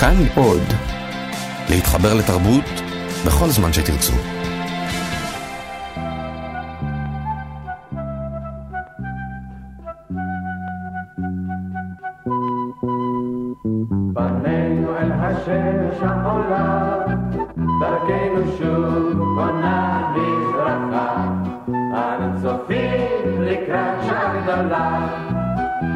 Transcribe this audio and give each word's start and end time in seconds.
כאן 0.00 0.16
עוד. 0.36 0.62
להתחבר 1.70 2.14
לתרבות 2.14 2.64
בכל 3.26 3.46
זמן 3.48 3.72
שתרצו. 3.72 4.12
פנינו 14.14 14.96
אל 14.96 15.12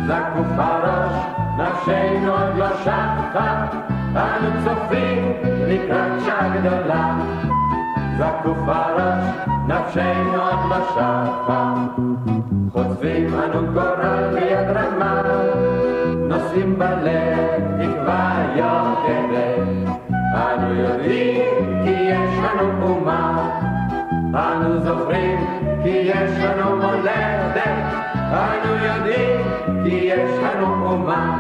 זקוף 0.07 0.59
הראש, 0.59 1.27
נפשנו 1.59 2.33
עוד 2.33 2.57
לא 2.57 2.69
שטה, 2.83 3.94
אנו 4.17 4.49
צופים 4.65 5.33
לקראת 5.69 6.21
שעה 6.25 6.57
גדולה, 6.57 7.19
זקוף 8.19 8.59
הראש, 8.67 9.25
נפשנו 9.69 10.43
עוד 10.43 10.71
לא 10.71 10.77
שטה, 10.91 11.75
חוטפים 12.73 13.35
אנו 13.35 13.73
גורל 13.73 14.35
ביד 14.35 14.77
רמה, 14.77 15.23
נושאים 16.29 16.79
בלב 16.79 17.63
תקווה 17.79 18.45
יוקדת. 18.57 19.95
אנו 20.35 20.75
יודעים 20.75 21.85
כי 21.85 21.91
יש 21.91 22.39
לנו 22.39 22.83
אומה, 22.83 23.51
אנו 24.35 24.81
זוכרים 24.81 25.39
כי 25.83 25.89
יש 25.89 26.31
לנו 26.45 26.77
מולדת. 26.77 27.59
אנו 28.31 28.75
יודעים 28.85 29.41
כי 29.85 29.95
יש 29.95 30.31
לנו 30.43 30.87
אומה, 30.87 31.39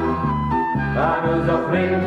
אנו 0.96 1.42
זוכרים 1.42 2.00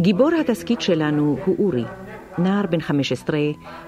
גיבור 0.00 0.30
התסכית 0.40 0.80
שלנו 0.80 1.36
הוא 1.44 1.56
אורי, 1.58 1.84
נער 2.38 2.66
בן 2.70 2.80
15 2.80 3.38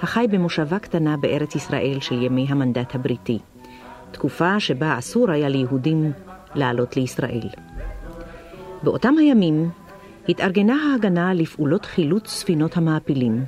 החי 0.02 0.26
במושבה 0.30 0.78
קטנה 0.78 1.16
בארץ 1.16 1.54
ישראל 1.54 1.96
של 2.00 2.22
ימי 2.22 2.46
המנדט 2.48 2.94
הבריטי. 2.94 3.38
תקופה 4.10 4.60
שבה 4.60 4.98
אסור 4.98 5.30
היה 5.30 5.48
ליהודים 5.48 6.12
לעלות 6.54 6.96
לישראל. 6.96 7.48
באותם 8.82 9.14
הימים 9.18 9.70
התארגנה 10.28 10.76
ההגנה 10.92 11.34
לפעולות 11.34 11.84
חילוץ 11.84 12.28
ספינות 12.28 12.76
המעפילים, 12.76 13.44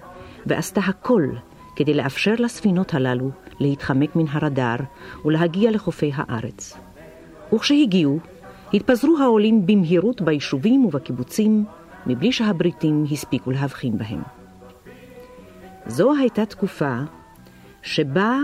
ועשתה 0.47 0.81
הכל 0.81 1.23
כדי 1.77 1.95
לאפשר 1.95 2.35
לספינות 2.39 2.95
הללו 2.95 3.31
להתחמק 3.61 4.17
מן 4.17 4.27
הרדאר 4.31 4.77
ולהגיע 5.25 5.71
לחופי 5.71 6.13
הארץ. 6.15 6.77
וכשהגיעו, 7.55 8.19
התפזרו 8.75 9.19
העולים 9.19 9.67
במהירות 9.67 10.21
ביישובים 10.21 10.85
ובקיבוצים, 10.85 11.65
מבלי 12.07 12.33
שהבריטים 12.33 13.05
הספיקו 13.13 13.51
להבחין 13.51 13.99
בהם. 13.99 14.23
זו 15.87 16.15
הייתה 16.15 16.47
תקופה 16.47 16.99
שבה 17.83 18.39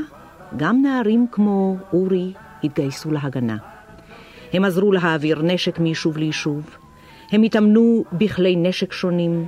גם 0.56 0.82
נערים 0.82 1.26
כמו 1.32 1.76
אורי 1.92 2.32
התגייסו 2.64 3.10
להגנה. 3.10 3.56
הם 4.52 4.64
עזרו 4.64 4.92
להעביר 4.92 5.42
נשק 5.42 5.78
מיישוב 5.78 6.18
ליישוב, 6.18 6.76
הם 7.32 7.42
התאמנו 7.42 8.04
בכלי 8.12 8.56
נשק 8.56 8.92
שונים, 8.92 9.46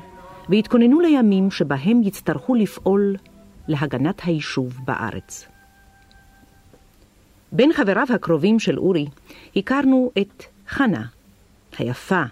והתכוננו 0.49 1.01
לימים 1.01 1.51
שבהם 1.51 2.03
יצטרכו 2.03 2.55
לפעול 2.55 3.17
להגנת 3.69 4.21
היישוב 4.25 4.79
בארץ. 4.85 5.49
בין 7.53 7.73
חבריו 7.73 8.07
הקרובים 8.15 8.59
של 8.59 8.79
אורי 8.79 9.07
הכרנו 9.57 10.11
את 10.19 10.45
חנה, 10.69 11.05
היפה, 11.79 12.23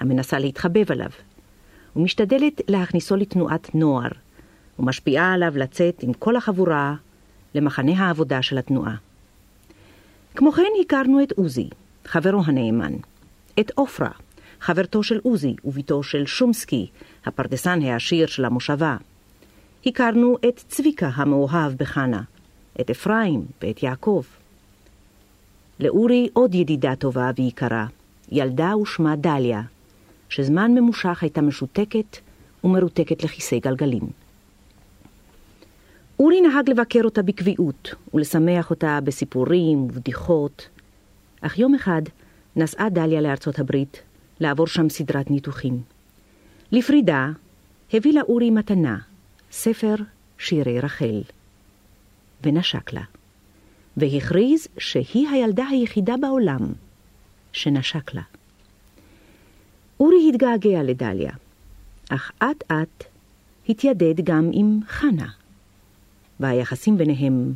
המנסה 0.00 0.38
להתחבב 0.38 0.92
עליו, 0.92 1.10
ומשתדלת 1.96 2.60
להכניסו 2.68 3.16
לתנועת 3.16 3.74
נוער, 3.74 4.08
ומשפיעה 4.78 5.32
עליו 5.32 5.52
לצאת 5.56 6.02
עם 6.02 6.12
כל 6.12 6.36
החבורה 6.36 6.94
למחנה 7.54 7.92
העבודה 7.92 8.42
של 8.42 8.58
התנועה. 8.58 8.94
כמו 10.34 10.52
כן 10.52 10.62
הכרנו 10.80 11.22
את 11.22 11.32
עוזי, 11.32 11.68
חברו 12.04 12.42
הנאמן, 12.44 12.92
את 13.60 13.72
עופרה, 13.74 14.10
חברתו 14.60 15.02
של 15.02 15.20
עוזי 15.22 15.54
וביתו 15.64 16.02
של 16.02 16.26
שומסקי, 16.26 16.90
הפרדסן 17.24 17.82
העשיר 17.82 18.26
של 18.26 18.44
המושבה. 18.44 18.96
הכרנו 19.86 20.36
את 20.48 20.64
צביקה 20.68 21.10
המאוהב 21.14 21.72
בחנה, 21.72 22.22
את 22.80 22.90
אפרים 22.90 23.46
ואת 23.62 23.82
יעקב. 23.82 24.22
לאורי 25.80 26.28
עוד 26.32 26.54
ידידה 26.54 26.96
טובה 26.96 27.30
ויקרה, 27.36 27.86
ילדה 28.32 28.76
ושמה 28.76 29.16
דליה, 29.16 29.62
שזמן 30.28 30.74
ממושך 30.74 31.22
הייתה 31.22 31.40
משותקת 31.40 32.16
ומרותקת 32.64 33.24
לכיסא 33.24 33.58
גלגלים. 33.58 34.02
אורי 36.18 36.40
נהג 36.40 36.70
לבקר 36.70 37.00
אותה 37.04 37.22
בקביעות 37.22 37.94
ולשמח 38.14 38.70
אותה 38.70 38.98
בסיפורים 39.04 39.78
ובדיחות, 39.78 40.68
אך 41.40 41.58
יום 41.58 41.74
אחד 41.74 42.02
נסעה 42.56 42.90
דליה 42.90 43.20
לארצות 43.20 43.58
הברית 43.58 44.02
לעבור 44.40 44.66
שם 44.66 44.88
סדרת 44.88 45.30
ניתוחים. 45.30 45.82
לפרידה 46.72 47.28
הביא 47.92 48.12
לה 48.12 48.20
אורי 48.22 48.50
מתנה, 48.50 48.98
ספר 49.50 49.94
שירי 50.38 50.80
רחל, 50.80 51.22
ונשק 52.44 52.92
לה, 52.92 53.02
והכריז 53.96 54.68
שהיא 54.78 55.28
הילדה 55.28 55.64
היחידה 55.70 56.14
בעולם 56.20 56.72
שנשק 57.52 58.14
לה. 58.14 58.22
אורי 60.00 60.28
התגעגע 60.28 60.82
לדליה, 60.82 61.32
אך 62.10 62.32
אט 62.38 62.72
אט 62.72 63.04
התיידד 63.68 64.20
גם 64.24 64.50
עם 64.52 64.80
חנה, 64.88 65.28
והיחסים 66.40 66.98
ביניהם 66.98 67.52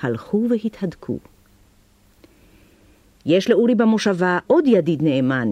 הלכו 0.00 0.46
והתהדקו. 0.50 1.18
יש 3.26 3.50
לאורי 3.50 3.74
במושבה 3.74 4.38
עוד 4.46 4.64
ידיד 4.66 5.02
נאמן, 5.02 5.48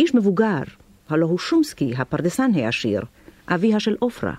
איש 0.00 0.14
מבוגר, 0.14 0.62
הלא 1.08 1.26
הוא 1.26 1.38
שומסקי, 1.38 1.92
הפרדסן 1.96 2.50
העשיר, 2.54 3.02
אביה 3.48 3.80
של 3.80 3.96
עופרה. 3.98 4.34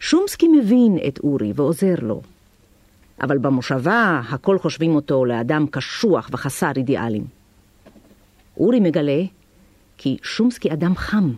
שומסקי 0.00 0.48
מבין 0.48 0.98
את 1.08 1.18
אורי 1.18 1.52
ועוזר 1.54 1.94
לו, 2.02 2.22
אבל 3.22 3.38
במושבה 3.38 4.20
הכל 4.28 4.58
חושבים 4.58 4.94
אותו 4.94 5.24
לאדם 5.24 5.66
קשוח 5.70 6.30
וחסר 6.32 6.72
אידיאלים. 6.76 7.24
אורי 8.56 8.80
מגלה 8.80 9.22
כי 9.98 10.16
שומסקי 10.22 10.72
אדם 10.72 10.96
חם 10.96 11.32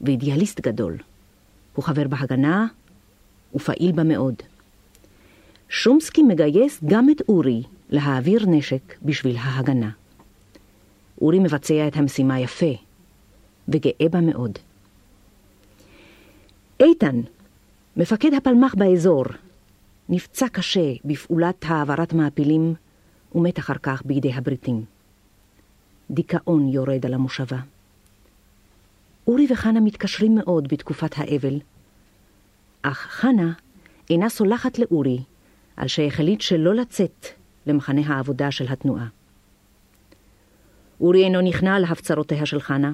ואידיאליסט 0.00 0.60
גדול. 0.60 0.96
הוא 1.74 1.84
חבר 1.84 2.08
בהגנה 2.08 2.66
ופעיל 3.54 3.92
בה 3.92 4.02
מאוד. 4.02 4.34
שומסקי 5.68 6.22
מגייס 6.22 6.80
גם 6.84 7.10
את 7.10 7.22
אורי 7.28 7.62
להעביר 7.90 8.46
נשק 8.46 8.94
בשביל 9.02 9.36
ההגנה. 9.36 9.90
אורי 11.20 11.38
מבצע 11.38 11.88
את 11.88 11.96
המשימה 11.96 12.40
יפה, 12.40 12.72
וגאה 13.68 14.08
בה 14.10 14.20
מאוד. 14.20 14.58
איתן, 16.80 17.20
מפקד 17.96 18.34
הפלמ"ח 18.34 18.74
באזור, 18.74 19.24
נפצע 20.14 20.48
קשה 20.48 20.92
בפעולת 21.04 21.64
העברת 21.68 22.12
מעפילים, 22.12 22.74
ומת 23.34 23.58
אחר 23.58 23.74
כך 23.82 24.02
בידי 24.04 24.32
הבריטים. 24.32 24.84
דיכאון 26.10 26.68
יורד 26.68 27.06
על 27.06 27.14
המושבה. 27.14 27.58
אורי 29.26 29.46
וחנה 29.50 29.80
מתקשרים 29.80 30.34
מאוד 30.34 30.68
בתקופת 30.68 31.18
האבל, 31.18 31.60
אך 32.82 32.98
חנה 32.98 33.52
אינה 34.10 34.28
סולחת 34.28 34.78
לאורי 34.78 35.18
על 35.76 35.88
שהחליט 35.88 36.40
שלא 36.40 36.74
לצאת 36.74 37.26
למחנה 37.66 38.00
העבודה 38.06 38.50
של 38.50 38.66
התנועה. 38.68 39.06
אורי 41.00 41.24
אינו 41.24 41.40
נכנע 41.40 41.78
להפצרותיה 41.78 42.46
של 42.46 42.60
חנה. 42.60 42.92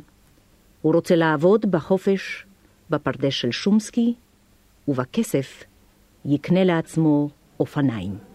הוא 0.83 0.95
רוצה 0.95 1.17
לעבוד 1.17 1.71
בחופש, 1.71 2.47
בפרדס 2.91 3.33
של 3.33 3.51
שומסקי, 3.51 4.15
ובכסף 4.89 5.65
יקנה 6.25 6.65
לעצמו 6.65 7.29
אופניים. 7.61 8.29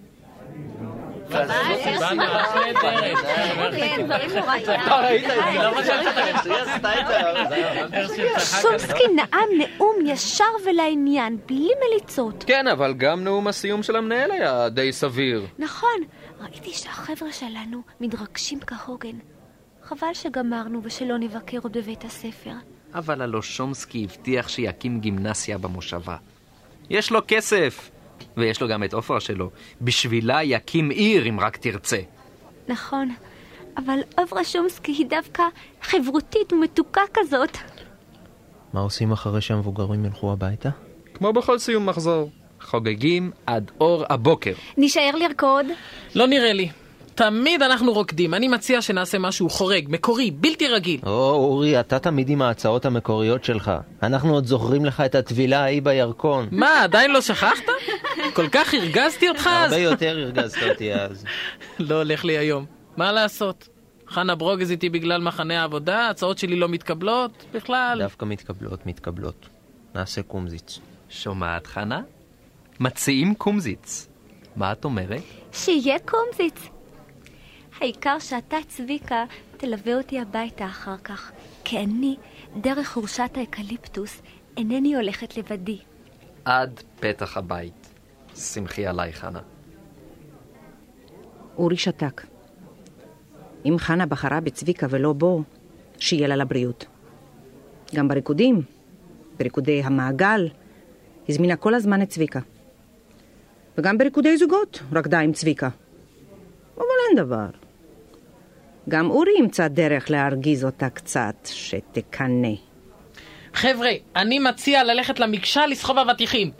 שומסקי 8.61 9.07
נאם 9.15 9.49
נאום 9.57 9.95
ישר 10.05 10.43
ולעניין, 10.65 11.37
בלי 11.45 11.69
מליצות. 11.89 12.43
כן, 12.47 12.67
אבל 12.67 12.93
גם 12.93 13.23
נאום 13.23 13.47
הסיום 13.47 13.83
של 13.83 13.95
המנהל 13.95 14.31
היה 14.31 14.69
די 14.69 14.91
סביר. 14.91 15.47
נכון, 15.59 16.01
ראיתי 16.41 16.73
שהחבר'ה 16.73 17.31
שלנו 17.31 17.81
מתרגשים 18.01 18.59
כהוגן. 18.59 19.17
חבל 19.83 20.13
שגמרנו 20.13 20.79
ושלא 20.83 21.17
נבקר 21.17 21.57
עוד 21.63 21.77
בבית 21.77 22.05
הספר. 22.05 22.53
אבל 22.93 23.21
הלא 23.21 23.41
שומסקי 23.41 24.03
הבטיח 24.03 24.47
שיקים 24.47 24.99
גימנסיה 24.99 25.57
במושבה. 25.57 26.17
יש 26.89 27.11
לו 27.11 27.19
כסף, 27.27 27.89
ויש 28.37 28.61
לו 28.61 28.67
גם 28.67 28.83
את 28.83 28.93
עופרה 28.93 29.19
שלו. 29.19 29.49
בשבילה 29.81 30.43
יקים 30.43 30.89
עיר 30.89 31.29
אם 31.29 31.39
רק 31.39 31.57
תרצה. 31.57 31.99
נכון, 32.67 33.15
אבל 33.77 33.99
עברה 34.17 34.43
שומסקי 34.43 34.91
היא 34.91 35.05
דווקא 35.05 35.43
חברותית 35.81 36.53
ומתוקה 36.53 37.01
כזאת. 37.13 37.57
מה 38.73 38.79
עושים 38.79 39.11
אחרי 39.11 39.41
שהמבוגרים 39.41 40.05
ילכו 40.05 40.31
הביתה? 40.31 40.69
כמו 41.13 41.33
בכל 41.33 41.59
סיום 41.59 41.85
מחזור. 41.85 42.29
חוגגים 42.61 43.31
עד 43.45 43.71
אור 43.81 44.05
הבוקר. 44.09 44.53
נישאר 44.77 45.11
לרקוד? 45.15 45.65
לא 46.15 46.27
נראה 46.27 46.53
לי. 46.53 46.69
תמיד 47.15 47.61
אנחנו 47.61 47.93
רוקדים. 47.93 48.33
אני 48.33 48.47
מציע 48.47 48.81
שנעשה 48.81 49.19
משהו 49.19 49.49
חורג, 49.49 49.85
מקורי, 49.89 50.31
בלתי 50.31 50.67
רגיל. 50.67 50.99
או, 51.05 51.29
אורי, 51.31 51.79
אתה 51.79 51.99
תמיד 51.99 52.29
עם 52.29 52.41
ההצעות 52.41 52.85
המקוריות 52.85 53.43
שלך. 53.43 53.71
אנחנו 54.03 54.33
עוד 54.33 54.45
זוכרים 54.45 54.85
לך 54.85 55.01
את 55.01 55.15
הטבילה 55.15 55.63
ההיא 55.63 55.81
בירקון. 55.81 56.47
מה, 56.51 56.81
עדיין 56.83 57.11
לא 57.11 57.21
שכחת? 57.21 57.63
כל 58.33 58.47
כך 58.47 58.73
הרגזתי 58.73 59.29
אותך 59.29 59.49
אז? 59.53 59.71
הרבה 59.71 59.83
יותר 59.83 60.17
הרגזת 60.17 60.57
אותי 60.71 60.93
אז. 60.93 61.25
לא 61.79 61.95
הולך 61.95 62.25
לי 62.25 62.37
היום. 62.37 62.65
מה 62.97 63.11
לעשות? 63.11 63.67
חנה 64.07 64.35
ברוגז 64.35 64.71
איתי 64.71 64.89
בגלל 64.89 65.21
מחנה 65.21 65.61
העבודה, 65.61 65.99
ההצעות 65.99 66.37
שלי 66.37 66.55
לא 66.55 66.69
מתקבלות 66.69 67.45
בכלל. 67.53 67.97
דווקא 68.01 68.25
מתקבלות, 68.25 68.85
מתקבלות. 68.85 69.49
נעשה 69.95 70.21
קומזיץ. 70.21 70.79
שומעת, 71.09 71.67
חנה? 71.67 72.01
מציעים 72.79 73.35
קומזיץ. 73.35 74.07
מה 74.55 74.71
את 74.71 74.85
אומרת? 74.85 75.21
שיהיה 75.53 75.99
קומזיץ. 75.99 76.72
העיקר 77.81 78.19
שאתה, 78.19 78.57
צביקה, 78.67 79.25
תלווה 79.57 79.95
אותי 79.95 80.19
הביתה 80.19 80.65
אחר 80.65 80.97
כך. 80.97 81.31
כי 81.63 81.79
אני, 81.79 82.15
דרך 82.61 82.87
חורשת 82.93 83.29
האקליפטוס, 83.35 84.21
אינני 84.57 84.95
הולכת 84.95 85.37
לבדי. 85.37 85.77
עד 86.45 86.81
פתח 86.99 87.37
הבית. 87.37 87.89
שמחי 88.35 88.85
עליי, 88.85 89.13
חנה. 89.13 89.39
אורי 91.57 91.77
שתק. 91.77 92.21
אם 93.65 93.75
חנה 93.77 94.05
בחרה 94.05 94.39
בצביקה 94.39 94.87
ולא 94.89 95.13
בו, 95.13 95.43
שיהיה 95.97 96.27
לה 96.27 96.35
לבריאות. 96.35 96.85
גם 97.95 98.07
בריקודים, 98.07 98.61
בריקודי 99.37 99.83
המעגל, 99.83 100.49
הזמינה 101.29 101.55
כל 101.55 101.73
הזמן 101.73 102.01
את 102.01 102.09
צביקה. 102.09 102.39
וגם 103.77 103.97
בריקודי 103.97 104.37
זוגות 104.37 104.79
רקדה 104.93 105.19
עם 105.19 105.33
צביקה. 105.33 105.69
אבל 106.75 106.85
אין 107.09 107.17
דבר. 107.17 107.62
גם 108.89 109.09
אורי 109.09 109.31
ימצא 109.39 109.67
דרך 109.67 110.11
להרגיז 110.11 110.65
אותה 110.65 110.89
קצת, 110.89 111.35
שתקנא. 111.45 112.55
חבר'ה, 113.53 113.91
אני 114.15 114.39
מציע 114.39 114.83
ללכת 114.83 115.19
למקשה 115.19 115.67
לסחוב 115.67 115.97
אבטיחים. 115.97 116.51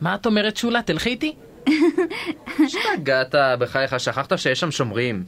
מה 0.00 0.14
את 0.14 0.26
אומרת, 0.26 0.56
שולה? 0.56 0.82
תלכי 0.82 1.10
איתי? 1.10 1.34
השתגעת, 2.64 3.34
בחייך, 3.58 4.00
שכחת 4.00 4.38
שיש 4.38 4.60
שם 4.60 4.70
שומרים. 4.70 5.24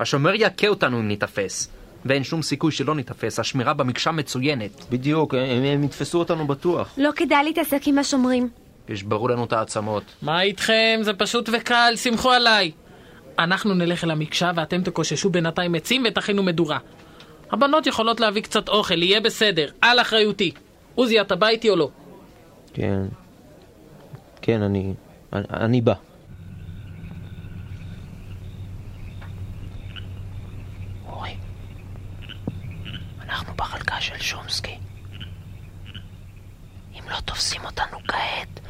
השומר 0.00 0.34
יכה 0.34 0.68
אותנו 0.68 0.98
אם 0.98 1.08
ניתפס. 1.08 1.68
ואין 2.04 2.24
שום 2.24 2.42
סיכוי 2.42 2.72
שלא 2.72 2.94
ניתפס, 2.94 3.38
השמירה 3.38 3.74
במקשה 3.74 4.10
מצוינת. 4.10 4.84
בדיוק, 4.90 5.34
הם, 5.34 5.64
הם 5.64 5.84
יתפסו 5.84 6.18
אותנו 6.18 6.46
בטוח. 6.46 6.94
לא 6.96 7.10
כדאי 7.16 7.44
להתעסק 7.44 7.80
עם 7.86 7.98
השומרים. 7.98 8.48
ישברו 8.88 9.28
לנו 9.28 9.44
את 9.44 9.52
העצמות. 9.52 10.02
מה 10.22 10.42
איתכם? 10.42 11.00
זה 11.02 11.12
פשוט 11.12 11.48
וקל, 11.52 11.92
סמכו 11.96 12.30
עליי. 12.30 12.70
אנחנו 13.38 13.74
נלך 13.74 14.04
אל 14.04 14.10
המקשה 14.10 14.50
ואתם 14.54 14.82
תקוששו 14.82 15.30
בינתיים 15.30 15.74
עצים 15.74 16.04
ותכינו 16.08 16.42
מדורה. 16.42 16.78
הבנות 17.50 17.86
יכולות 17.86 18.20
להביא 18.20 18.42
קצת 18.42 18.68
אוכל, 18.68 19.02
יהיה 19.02 19.20
בסדר, 19.20 19.66
על 19.80 20.00
אחריותי. 20.00 20.52
עוזי, 20.94 21.20
אתה 21.20 21.36
בא 21.36 21.48
איתי 21.48 21.70
או 21.70 21.76
לא? 21.76 21.90
כן. 22.74 23.02
כן, 24.42 24.62
אני... 24.62 24.94
אני, 25.32 25.44
אני 25.50 25.80
בא. 25.80 25.94
אורי, 31.06 31.36
אנחנו 33.20 33.54
בחלקה 33.54 34.00
של 34.00 34.18
שומסקי. 34.18 34.78
אם 36.94 37.08
לא 37.10 37.20
תופסים 37.24 37.64
אותנו 37.64 37.98
כעת, 38.08 38.60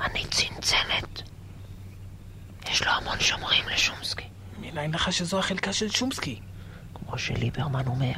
אני 0.00 0.24
צנצנת. 0.24 1.29
יש 2.70 2.82
לו 2.82 2.90
המון 2.92 3.20
שומרים 3.20 3.64
לשומסקי. 3.74 4.24
מניין 4.60 4.90
לך 4.90 5.12
שזו 5.12 5.38
החלקה 5.38 5.72
של 5.72 5.90
שומסקי? 5.90 6.40
כמו 6.94 7.18
שליברמן 7.18 7.86
אומר, 7.86 8.12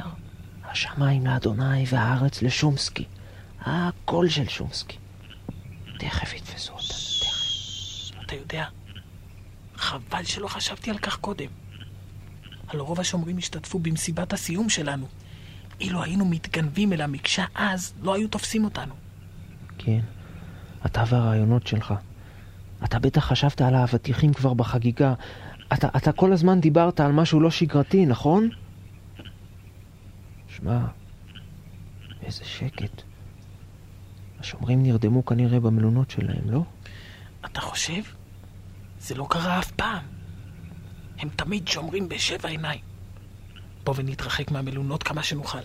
השמיים 0.63 1.25
לאדוני 1.25 1.85
והארץ 1.89 2.41
לשומסקי. 2.41 3.05
הקול 3.61 4.29
של 4.29 4.49
שומסקי. 4.49 4.97
תכף 5.99 6.33
יתפסו 6.33 6.73
אותנו, 6.73 6.87
תכף. 6.87 8.25
אתה 8.25 8.35
יודע, 8.35 8.65
חבל 9.75 10.23
שלא 10.23 10.47
חשבתי 10.47 10.91
על 10.91 10.97
כך 10.97 11.17
קודם. 11.17 11.49
הלא 12.67 12.83
רוב 12.83 12.99
השומרים 12.99 13.37
השתתפו 13.37 13.79
במסיבת 13.79 14.33
הסיום 14.33 14.69
שלנו. 14.69 15.07
אילו 15.79 16.03
היינו 16.03 16.25
מתגנבים 16.25 16.93
אל 16.93 17.01
המקשה 17.01 17.45
אז, 17.55 17.93
לא 18.01 18.15
היו 18.15 18.27
תופסים 18.27 18.65
אותנו. 18.65 18.93
כן, 19.77 19.99
אתה 20.85 21.03
והרעיונות 21.07 21.67
שלך. 21.67 21.93
אתה 22.85 22.99
בטח 22.99 23.25
חשבת 23.25 23.61
על 23.61 23.75
האבטיחים 23.75 24.33
כבר 24.33 24.53
בחגיגה. 24.53 25.13
אתה, 25.73 25.87
אתה 25.97 26.11
כל 26.11 26.33
הזמן 26.33 26.59
דיברת 26.59 26.99
על 26.99 27.11
משהו 27.11 27.39
לא 27.39 27.51
שגרתי, 27.51 28.05
נכון? 28.05 28.49
שמע, 30.47 30.79
איזה 32.23 32.45
שקט. 32.45 33.01
השומרים 34.39 34.83
נרדמו 34.83 35.25
כנראה 35.25 35.59
במלונות 35.59 36.11
שלהם, 36.11 36.49
לא? 36.49 36.63
אתה 37.45 37.61
חושב? 37.61 38.01
זה 38.99 39.15
לא 39.15 39.27
קרה 39.29 39.59
אף 39.59 39.71
פעם. 39.71 40.03
הם 41.19 41.29
תמיד 41.29 41.67
שומרים 41.67 42.09
בשבע 42.09 42.49
עיניים. 42.49 42.81
בוא 43.83 43.93
ונתרחק 43.97 44.51
מהמלונות 44.51 45.03
כמה 45.03 45.23
שנוכל. 45.23 45.57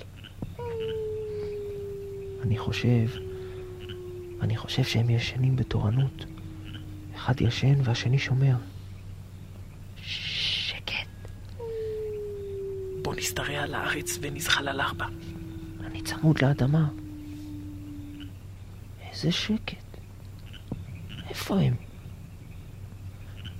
אני 2.43 2.59
חושב... 2.59 3.09
אני 4.41 4.57
חושב 4.57 4.85
שהם 4.85 5.11
ישנים 5.11 5.57
בתורנות. 5.57 6.25
אחד 7.19 7.41
ישן 7.41 7.81
והשני 7.85 8.19
שומר. 8.19 8.57
שקט. 10.03 11.09
בוא 13.03 13.15
נשתרע 13.15 13.63
על 13.63 13.75
הארץ 13.75 14.19
ונזחל 14.21 14.69
על 14.69 14.81
ארבע. 14.81 15.07
אני 15.87 16.03
צמוד 16.03 16.43
לאדמה. 16.43 16.89
איזה 19.11 19.33
שקט. 19.33 19.99
איפה 21.29 21.61
הם? 21.61 21.75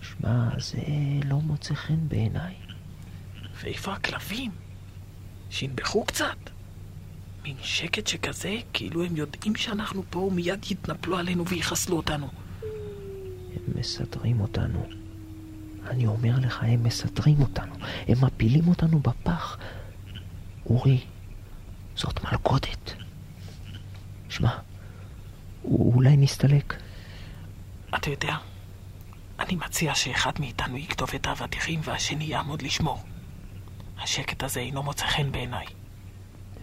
שמע, 0.03 0.49
זה 0.59 0.79
לא 1.25 1.37
מוצא 1.37 1.75
חן 1.75 2.09
בעיניי. 2.09 2.55
ואיפה 3.63 3.93
הכלבים? 3.93 4.51
שינבחו 5.51 6.05
קצת. 6.05 6.51
מין 7.43 7.57
שקט 7.63 8.07
שכזה, 8.07 8.57
כאילו 8.73 9.05
הם 9.05 9.17
יודעים 9.17 9.57
שאנחנו 9.57 10.03
פה 10.11 10.19
ומיד 10.19 10.65
יתנפלו 10.71 11.17
עלינו 11.17 11.47
ויחסלו 11.47 11.97
אותנו. 11.97 12.29
מסדרים 13.79 14.41
אותנו. 14.41 14.87
אני 15.87 16.07
אומר 16.07 16.39
לך, 16.39 16.63
הם 16.63 16.83
מסדרים 16.83 17.41
אותנו. 17.41 17.75
הם 18.09 18.25
מפילים 18.25 18.69
אותנו 18.69 19.01
בפח. 19.01 19.59
אורי, 20.67 21.01
זאת 21.97 22.25
מלכודת. 22.25 22.95
שמע, 24.29 24.59
אולי 25.65 26.17
נסתלק. 26.17 26.75
אתה 27.95 28.11
יודע, 28.11 28.37
אני 29.41 29.57
מציע 29.57 29.95
שאחד 29.95 30.33
מאיתנו 30.41 30.77
יכתוב 30.77 31.11
את 31.15 31.27
האבטיחים 31.27 31.81
והשני 31.85 32.25
יעמוד 32.25 32.63
לשמור. 32.63 33.05
השקט 33.99 34.43
הזה 34.43 34.61
אינו 34.61 34.83
מוצא 34.83 35.07
חן 35.07 35.33
בעיניי. 35.33 35.67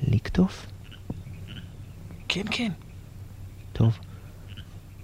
לקטוף? 0.01 0.65
כן, 2.27 2.43
כן. 2.51 2.71
טוב. 3.73 3.99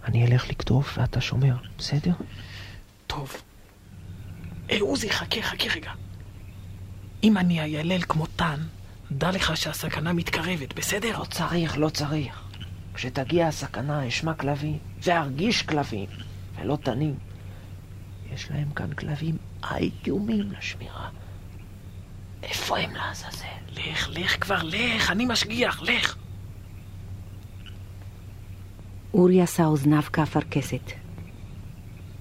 אני 0.05 0.25
אלך 0.25 0.49
לקטוף 0.49 0.97
ואתה 0.97 1.21
שומר, 1.21 1.55
בסדר? 1.77 2.13
טוב. 3.07 3.35
אה, 4.71 4.77
עוזי, 4.79 5.09
חכה, 5.09 5.41
חכה 5.41 5.69
רגע. 5.75 5.91
אם 7.23 7.37
אני 7.37 7.61
איילל 7.61 8.01
כמו 8.01 8.25
טן, 8.25 8.59
דע 9.11 9.31
לך 9.31 9.57
שהסכנה 9.57 10.13
מתקרבת, 10.13 10.73
בסדר? 10.73 11.19
לא 11.19 11.25
צריך, 11.25 11.77
לא 11.77 11.89
צריך. 11.89 12.41
כשתגיע 12.93 13.47
הסכנה 13.47 14.07
אשמע 14.07 14.33
כלבים, 14.33 14.77
וארגיש 15.03 15.61
כלבים, 15.61 16.09
ולא 16.55 16.77
תנים. 16.83 17.15
יש 18.33 18.51
להם 18.51 18.71
כאן 18.71 18.93
כלבים 18.93 19.37
איומים 20.05 20.51
לשמירה. 20.51 21.09
איפה 22.43 22.77
הם 22.77 22.95
לעזאזל? 22.95 23.45
לך, 23.73 24.09
לך 24.09 24.43
כבר, 24.43 24.63
לך, 24.63 25.11
אני 25.11 25.25
משגיח, 25.25 25.81
לך. 25.81 26.15
אורי 29.13 29.41
עשה 29.41 29.65
אוזניו 29.65 30.01
כאפרכסת. 30.13 30.91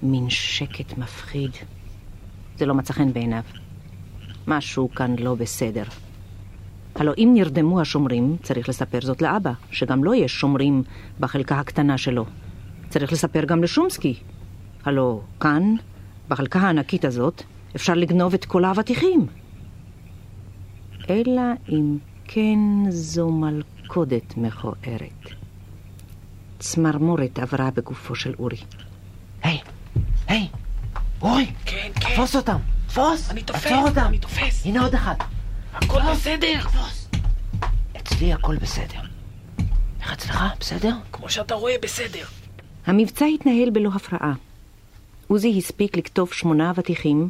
מין 0.03 0.29
שקט 0.29 0.97
מפחיד. 0.97 1.51
זה 2.57 2.65
לא 2.65 2.75
מצא 2.75 2.93
חן 2.93 3.13
בעיניו. 3.13 3.43
משהו 4.47 4.89
כאן 4.89 5.15
לא 5.19 5.35
בסדר. 5.35 5.83
הלא 6.95 7.13
אם 7.17 7.31
נרדמו 7.33 7.81
השומרים, 7.81 8.37
צריך 8.43 8.69
לספר 8.69 8.99
זאת 9.01 9.21
לאבא, 9.21 9.51
שגם 9.71 10.03
לו 10.03 10.11
לא 10.11 10.15
יש 10.15 10.31
שומרים 10.31 10.83
בחלקה 11.19 11.59
הקטנה 11.59 11.97
שלו. 11.97 12.25
צריך 12.89 13.11
לספר 13.11 13.45
גם 13.45 13.63
לשומסקי. 13.63 14.15
הלא 14.85 15.21
כאן, 15.39 15.75
בחלקה 16.27 16.59
הענקית 16.59 17.05
הזאת, 17.05 17.43
אפשר 17.75 17.93
לגנוב 17.93 18.33
את 18.33 18.45
כל 18.45 18.65
האבטיחים. 18.65 19.27
אלא 21.09 21.41
אם 21.69 21.97
כן 22.23 22.59
זו 22.89 23.29
מלכודת 23.29 24.37
מכוערת. 24.37 25.40
צמרמורת 26.61 27.39
עברה 27.39 27.71
בגופו 27.71 28.15
של 28.15 28.33
אורי. 28.39 28.57
היי, 29.43 29.59
היי, 30.27 30.47
אורי, 31.21 31.51
כן, 31.65 31.91
כן. 31.95 32.13
תפוס 32.13 32.35
אותם, 32.35 32.57
תפוס, 32.87 33.29
אני 33.29 33.43
תופס, 33.43 33.65
עצור 33.65 33.87
אותם. 33.87 34.05
אני 34.05 34.17
תופס. 34.17 34.65
הנה 34.65 34.81
עוד 34.83 34.93
אחד. 34.93 35.15
הכל 35.73 36.01
בסדר. 36.11 36.59
אצלי 37.97 38.33
הכל 38.33 38.55
בסדר. 38.55 38.99
איך 40.01 40.13
אצלך? 40.13 40.43
בסדר? 40.59 40.95
כמו 41.11 41.29
שאתה 41.29 41.55
רואה, 41.55 41.75
בסדר. 41.81 42.25
המבצע 42.85 43.25
התנהל 43.25 43.69
בלא 43.69 43.89
הפרעה. 43.95 44.33
עוזי 45.27 45.57
הספיק 45.57 45.97
לקטוף 45.97 46.33
שמונה 46.33 46.69
אבטיחים, 46.69 47.29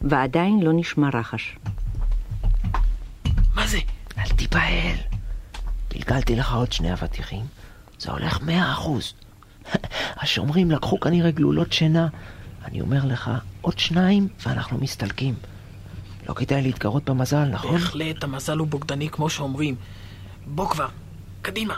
ועדיין 0.00 0.60
לא 0.62 0.72
נשמע 0.74 1.08
רחש. 1.14 1.56
מה 3.54 3.66
זה? 3.66 3.78
אל 4.18 4.28
תיבהל. 4.28 4.96
גלגלתי 5.92 6.36
לך 6.36 6.54
עוד 6.54 6.72
שני 6.72 6.92
אבטיחים, 6.92 7.44
זה 8.04 8.10
הולך 8.10 8.40
מאה 8.42 8.72
אחוז. 8.72 9.12
השומרים 10.16 10.70
לקחו 10.70 11.00
כנראה 11.00 11.30
גלולות 11.30 11.72
שינה. 11.72 12.08
אני 12.64 12.80
אומר 12.80 13.04
לך, 13.04 13.30
עוד 13.60 13.78
שניים 13.78 14.28
ואנחנו 14.46 14.78
מסתלקים. 14.78 15.34
לא 16.28 16.34
כדאי 16.34 16.62
להתגרות 16.62 17.04
במזל, 17.04 17.44
נכון? 17.44 17.72
בהחלט, 17.72 18.24
המזל 18.24 18.58
הוא 18.58 18.66
בוגדני 18.66 19.08
כמו 19.08 19.30
שאומרים. 19.30 19.74
בוא 20.46 20.68
כבר, 20.68 20.88
קדימה. 21.42 21.74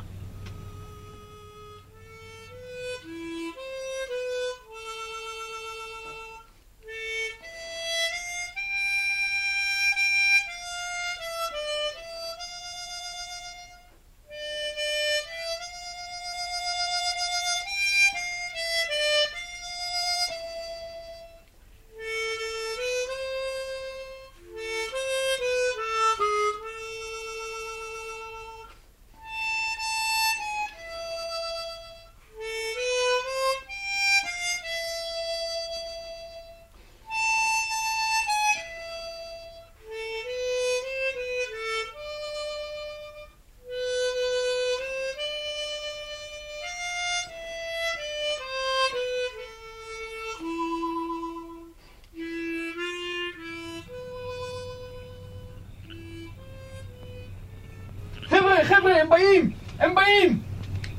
באים! 59.17 59.51
הם 59.79 59.95
באים! 59.95 60.43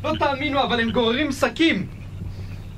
לא 0.03 0.13
תאמינו, 0.19 0.63
אבל 0.63 0.79
הם 0.79 0.91
גוררים 0.91 1.31
שקים! 1.31 1.87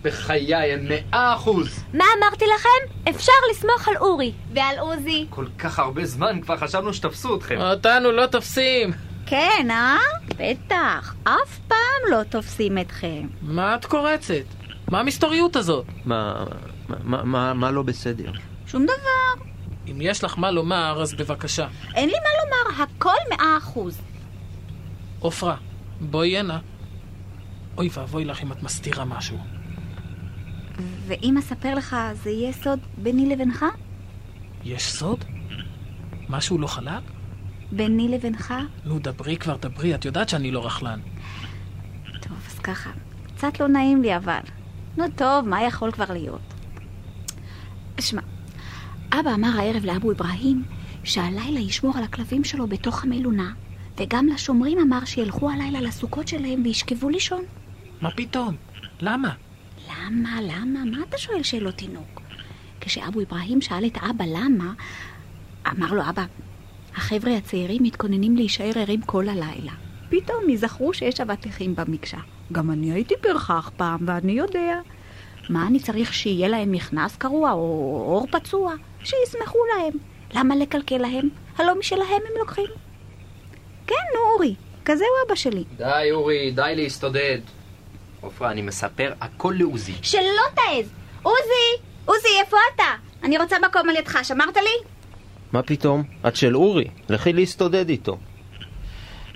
בחיי, 0.01 0.55
הם 0.55 0.88
מאה 0.89 1.34
אחוז! 1.36 1.84
מה 1.93 2.05
אמרתי 2.19 2.46
לכם? 2.55 3.10
אפשר 3.10 3.31
לסמוך 3.51 3.88
על 3.88 3.98
אורי. 3.98 4.31
ועל 4.53 4.79
עוזי. 4.79 5.25
כל 5.29 5.46
כך 5.60 5.79
הרבה 5.79 6.05
זמן, 6.05 6.41
כבר 6.41 6.58
חשבנו 6.58 6.93
שתפסו 6.93 7.36
אתכם. 7.36 7.58
אותנו 7.62 8.12
לא 8.12 8.25
תופסים. 8.25 8.91
כן, 9.25 9.67
אה? 9.72 9.98
בטח. 10.38 11.15
אף 11.24 11.60
פעם 11.67 12.12
לא 12.12 12.24
תופסים 12.24 12.77
אתכם. 12.77 13.27
מה 13.41 13.75
את 13.75 13.86
קורצת? 13.86 14.34
מה 14.88 15.00
המסתוריות 15.00 15.55
הזאת? 15.55 15.86
מה, 16.05 16.46
מה, 17.03 17.24
מה, 17.24 17.53
מה 17.53 17.72
לא 17.72 17.81
בסדר? 17.81 18.31
שום 18.67 18.84
דבר. 18.84 19.43
אם 19.88 20.01
יש 20.01 20.24
לך 20.24 20.38
מה 20.38 20.51
לומר, 20.51 21.01
אז 21.01 21.13
בבקשה. 21.13 21.67
אין 21.96 22.10
לי 22.10 22.15
מה 22.15 22.29
לומר, 22.43 22.84
הכל 22.84 23.17
מאה 23.29 23.58
אחוז. 23.58 24.01
עופרה, 25.19 25.55
בואי 26.01 26.38
הנה. 26.38 26.59
אוי 27.77 27.89
ואבוי 27.93 28.25
לך 28.25 28.43
אם 28.43 28.51
את 28.51 28.63
מסתירה 28.63 29.05
משהו. 29.05 29.38
ואם 31.07 31.38
אספר 31.38 31.75
לך, 31.75 31.95
זה 32.13 32.29
יהיה 32.29 32.53
סוד 32.53 32.79
ביני 32.97 33.25
לבינך? 33.25 33.65
יש 34.63 34.91
סוד? 34.91 35.25
משהו 36.29 36.57
לא 36.57 36.67
חלק? 36.67 37.03
ביני 37.71 38.07
לבינך? 38.07 38.53
נו, 38.85 38.99
דברי 38.99 39.38
כבר, 39.38 39.57
דברי, 39.57 39.95
את 39.95 40.05
יודעת 40.05 40.29
שאני 40.29 40.51
לא 40.51 40.65
רכלן. 40.65 40.99
טוב, 42.21 42.38
אז 42.47 42.59
ככה. 42.59 42.89
קצת 43.35 43.59
לא 43.59 43.67
נעים 43.67 44.01
לי, 44.01 44.15
אבל. 44.15 44.39
נו 44.97 45.03
טוב, 45.15 45.47
מה 45.47 45.63
יכול 45.63 45.91
כבר 45.91 46.13
להיות? 46.13 46.53
שמע, 47.99 48.21
אבא 49.11 49.33
אמר 49.33 49.59
הערב 49.59 49.85
לאבו 49.85 50.11
אברהים 50.11 50.63
שהלילה 51.03 51.59
ישמור 51.59 51.97
על 51.97 52.03
הכלבים 52.03 52.43
שלו 52.43 52.67
בתוך 52.67 53.03
המלונה, 53.03 53.53
וגם 54.00 54.27
לשומרים 54.27 54.79
אמר 54.79 55.06
שילכו 55.06 55.50
הלילה 55.50 55.82
לסוכות 55.82 56.27
שלהם 56.27 56.62
וישכבו 56.63 57.10
לישון. 57.10 57.44
מה 58.01 58.12
פתאום? 58.12 58.56
למה? 59.01 59.34
למה, 59.89 60.39
למה? 60.41 60.86
מה 60.86 60.98
אתה 61.10 61.18
שואל 61.18 61.44
שאלות 61.44 61.75
תינוק? 61.75 62.22
כשאבו 62.82 63.22
אברהים 63.22 63.62
שאל 63.62 63.86
את 63.86 63.98
אבא 63.98 64.25
למה, 64.27 64.74
אמר 65.68 65.94
לו 65.94 66.01
אבא, 66.10 66.24
החבר'ה 66.96 67.38
הצעירים 67.38 67.84
מתכוננים 67.84 68.36
להישאר 68.36 68.72
ערים 68.75 69.01
כל 69.01 69.29
הלילה. 69.29 69.72
פתאום 70.10 70.50
יזכרו 70.50 70.94
שיש 70.94 71.22
אבטיחים 71.22 71.75
במקשה. 71.75 72.18
גם 72.51 72.72
אני 72.72 72.91
הייתי 72.91 73.13
פרחח 73.22 73.72
פעם, 73.77 74.00
ואני 74.06 74.32
יודע. 74.32 74.79
מה 75.50 75.68
אני 75.68 75.79
צריך 75.79 76.13
שיהיה 76.13 76.48
להם 76.48 76.72
מכנס 76.72 77.15
קרוע 77.15 77.51
או 77.51 77.58
עור 78.08 78.27
פצוע? 78.32 78.74
שישמחו 79.03 79.60
להם. 79.75 79.94
למה 80.34 80.56
לקלקל 80.56 80.98
להם? 80.98 81.29
הלא 81.58 81.79
משלהם 81.79 82.22
הם 82.29 82.39
לוקחים. 82.39 82.88
כן, 83.89 83.96
נו 84.15 84.19
אורי, 84.34 84.55
כזה 84.86 85.03
הוא 85.03 85.27
אבא 85.27 85.36
שלי. 85.36 85.63
די, 85.77 86.10
אורי, 86.12 86.51
די 86.51 86.74
להסתודד. 86.75 87.39
עופרה, 88.22 88.51
אני 88.51 88.62
מספר 88.62 89.13
הכל 89.22 89.53
לעוזי. 89.58 89.93
שלא 90.01 90.22
תעז! 90.55 90.91
עוזי! 91.24 91.84
עוזי, 92.05 92.27
איפה 92.39 92.58
אתה? 92.75 92.84
אני 93.24 93.38
רוצה 93.38 93.55
מקום 93.69 93.89
על 93.89 93.96
ידך, 93.96 94.19
שמרת 94.24 94.58
לי? 94.58 94.89
מה 95.51 95.63
פתאום? 95.63 96.03
את 96.27 96.36
של 96.36 96.55
אורי, 96.55 96.88
לכי 97.10 97.34
להסתודד 97.34 97.89
איתו. 97.89 98.17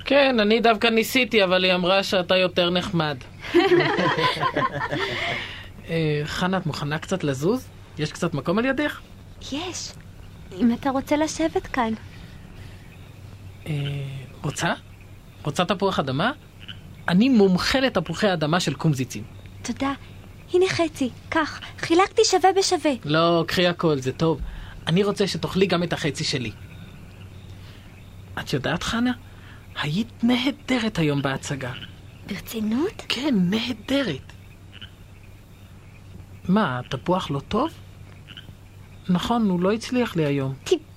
כן, 0.05 0.39
אני 0.39 0.59
דווקא 0.59 0.87
ניסיתי, 0.87 1.43
אבל 1.43 1.63
היא 1.63 1.73
אמרה 1.73 2.03
שאתה 2.03 2.37
יותר 2.37 2.69
נחמד. 2.69 3.17
אה, 5.89 6.21
חנה, 6.25 6.57
את 6.57 6.65
מוכנה 6.65 6.99
קצת 6.99 7.23
לזוז? 7.23 7.67
יש 7.97 8.11
קצת 8.11 8.33
מקום 8.33 8.57
על 8.57 8.65
ידך? 8.65 8.99
יש. 9.51 9.91
אם 10.59 10.73
אתה 10.73 10.89
רוצה 10.89 11.17
לשבת 11.17 11.67
כאן. 11.67 11.93
רוצה? 14.43 14.73
רוצה 15.43 15.65
תפוח 15.65 15.99
אדמה? 15.99 16.31
אני 17.07 17.29
מומחה 17.29 17.79
לתפוחי 17.79 18.33
אדמה 18.33 18.59
של 18.59 18.73
קומזיצים. 18.73 19.23
תודה. 19.61 19.93
הנה 20.53 20.65
חצי, 20.69 21.09
קח. 21.29 21.59
חילקתי 21.77 22.21
שווה 22.25 22.49
בשווה. 22.57 22.91
לא, 23.05 23.43
קחי 23.47 23.67
הכל, 23.67 23.97
זה 23.97 24.11
טוב. 24.11 24.41
אני 24.87 25.03
רוצה 25.03 25.27
שתאכלי 25.27 25.65
גם 25.65 25.83
את 25.83 25.93
החצי 25.93 26.23
שלי. 26.23 26.51
את 28.39 28.53
יודעת, 28.53 28.83
חנה? 28.83 29.11
היית 29.81 30.23
נהדרת 30.23 30.99
היום 30.99 31.21
בהצגה. 31.21 31.71
ברצינות? 32.27 33.01
כן, 33.09 33.35
נהדרת. 33.37 34.33
מה, 36.47 36.79
התפוח 36.79 37.31
לא 37.31 37.39
טוב? 37.39 37.69
נכון, 39.09 39.49
הוא 39.49 39.61
לא 39.61 39.71
הצליח 39.71 40.15
לי 40.15 40.25
היום. 40.25 40.53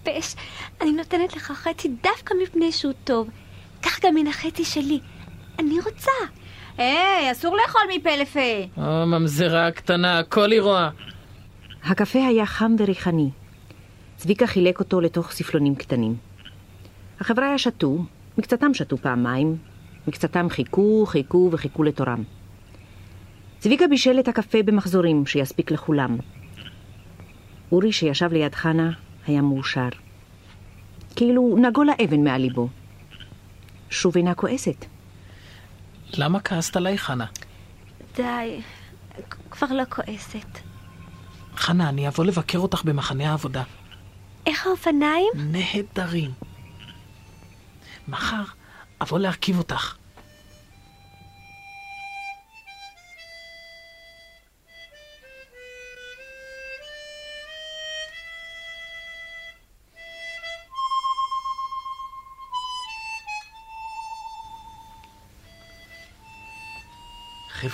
טיפש. 0.06 0.34
אני 0.80 0.92
נותנת 0.92 1.36
לך 1.36 1.52
חצי 1.52 1.88
דווקא 2.02 2.34
מפני 2.42 2.72
שהוא 2.72 2.92
טוב. 3.04 3.30
קח 3.80 4.04
גם 4.04 4.14
מן 4.14 4.26
החצי 4.26 4.64
שלי. 4.64 5.00
אני 5.58 5.74
רוצה. 5.84 6.10
היי, 6.78 7.32
אסור 7.32 7.56
לאכול 7.56 7.80
מפה 7.96 8.16
לפה. 8.16 8.40
או, 8.76 9.06
ממזרה 9.06 9.66
הקטנה, 9.66 10.18
הכל 10.18 10.52
היא 10.52 10.60
רואה. 10.60 10.90
הקפה 11.84 12.18
היה 12.18 12.46
חם 12.46 12.74
וריחני. 12.78 13.30
צביקה 14.16 14.46
חילק 14.46 14.80
אותו 14.80 15.00
לתוך 15.00 15.32
ספלונים 15.32 15.74
קטנים. 15.74 16.16
החבר'ה 17.20 17.58
שתו, 17.58 17.98
מקצתם 18.38 18.74
שתו 18.74 18.96
פעמיים, 18.96 19.56
מקצתם 20.08 20.48
חיכו, 20.50 21.06
חיכו 21.06 21.48
וחיכו 21.52 21.82
לתורם. 21.82 22.22
צביקה 23.58 23.86
בישל 23.86 24.18
את 24.20 24.28
הקפה 24.28 24.62
במחזורים 24.62 25.26
שיספיק 25.26 25.70
לכולם. 25.70 26.16
אורי 27.72 27.92
שישב 27.92 28.32
ליד 28.32 28.54
חנה 28.54 28.90
היה 29.26 29.42
מאושר. 29.42 29.88
כאילו 31.16 31.56
נגו 31.62 31.84
לה 31.84 31.92
אבן 32.04 32.24
מעל 32.24 32.40
ליבו. 32.40 32.68
שוב 33.90 34.16
אינה 34.16 34.34
כועסת. 34.34 34.84
למה 36.14 36.40
כעסת 36.40 36.76
עליי, 36.76 36.98
חנה? 36.98 37.26
די. 38.16 38.60
כבר 39.50 39.66
לא 39.70 39.82
כועסת. 39.88 40.58
חנה, 41.56 41.88
אני 41.88 42.08
אבוא 42.08 42.24
לבקר 42.24 42.58
אותך 42.58 42.82
במחנה 42.84 43.30
העבודה. 43.30 43.62
איך 44.46 44.66
האופניים? 44.66 45.32
נהדרים. 45.34 46.30
מחר 48.08 48.42
אבוא 49.02 49.18
להרכיב 49.18 49.58
אותך. 49.58 49.96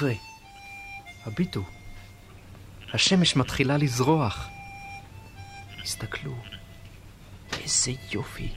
חבר'ה, 0.03 0.15
הביטו. 1.27 1.61
השמש 2.95 3.37
מתחילה 3.37 3.77
לזרוח. 3.77 4.49
הסתכלו, 5.83 6.35
איזה 7.53 7.93
יופי. 8.13 8.49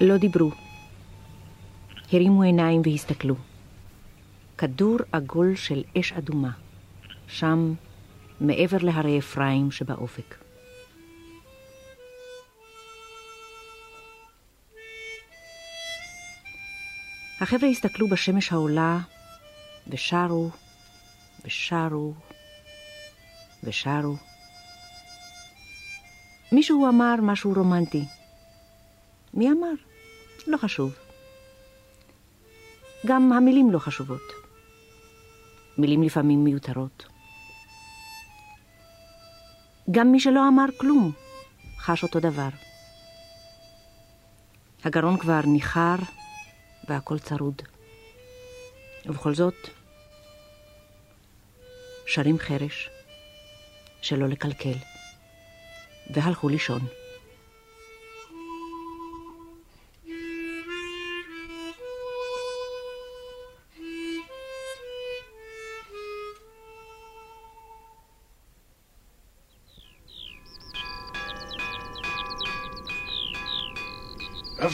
לא 0.00 0.16
דיברו. 0.16 0.50
הרימו 2.12 2.42
עיניים 2.42 2.82
והסתכלו. 2.84 3.34
כדור 4.58 4.96
עגול 5.12 5.56
של 5.56 5.82
אש 5.98 6.12
אדומה, 6.12 6.50
שם, 7.28 7.74
מעבר 8.40 8.78
להרי 8.80 9.18
אפרים 9.18 9.70
שבאופק. 9.70 10.43
החבר'ה 17.40 17.68
הסתכלו 17.68 18.08
בשמש 18.08 18.52
העולה, 18.52 18.98
ושרו, 19.88 20.50
ושרו, 21.44 22.14
ושרו. 23.64 24.16
מישהו 26.52 26.88
אמר 26.88 27.14
משהו 27.22 27.52
רומנטי. 27.56 28.04
מי 29.34 29.50
אמר? 29.50 29.72
לא 30.46 30.56
חשוב. 30.56 30.94
גם 33.06 33.32
המילים 33.32 33.70
לא 33.70 33.78
חשובות. 33.78 34.32
מילים 35.78 36.02
לפעמים 36.02 36.44
מיותרות. 36.44 37.06
גם 39.90 40.12
מי 40.12 40.20
שלא 40.20 40.48
אמר 40.48 40.66
כלום 40.76 41.12
חש 41.78 42.02
אותו 42.02 42.20
דבר. 42.20 42.48
הגרון 44.84 45.18
כבר 45.18 45.40
ניחר 45.46 45.96
והכל 46.88 47.18
צרוד. 47.18 47.62
ובכל 49.06 49.34
זאת, 49.34 49.54
שרים 52.06 52.38
חרש, 52.38 52.90
שלא 54.02 54.28
לקלקל, 54.28 54.74
והלכו 56.14 56.48
לישון. 56.48 57.03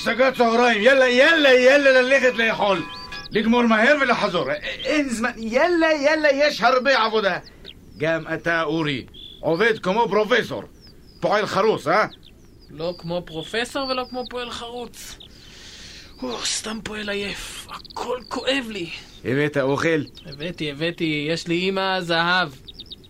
הפסקת 0.00 0.36
צהריים, 0.36 0.82
יאללה, 0.82 1.08
יאללה, 1.08 1.54
יאללה 1.54 2.02
ללכת 2.02 2.34
לאכול. 2.34 2.82
לגמור 3.30 3.62
מהר 3.62 3.96
ולחזור. 4.00 4.50
אין 4.84 5.08
זמן, 5.08 5.30
יאללה, 5.36 5.86
יאללה, 5.92 6.28
יש 6.32 6.60
הרבה 6.60 7.04
עבודה. 7.04 7.38
גם 7.98 8.24
אתה, 8.34 8.62
אורי, 8.62 9.06
עובד 9.40 9.78
כמו 9.78 10.08
פרופסור. 10.10 10.62
פועל 11.20 11.46
חרוס, 11.46 11.88
אה? 11.88 12.06
לא 12.70 12.94
כמו 12.98 13.22
פרופסור 13.26 13.88
ולא 13.88 14.04
כמו 14.10 14.24
פועל 14.30 14.50
חרוץ. 14.50 15.18
או, 16.22 16.38
סתם 16.44 16.78
פועל 16.84 17.08
עייף. 17.08 17.66
הכל 17.70 18.18
כואב 18.28 18.66
לי. 18.68 18.90
הבאת 19.24 19.56
אוכל? 19.56 20.02
הבאתי, 20.26 20.70
הבאתי, 20.70 21.26
יש 21.30 21.48
לי 21.48 21.54
אימא 21.54 22.00
זהב. 22.00 22.48